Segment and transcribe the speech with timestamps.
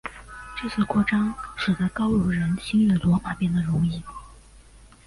[0.57, 4.01] 这次扩张使得高卢人侵略罗马变得容易。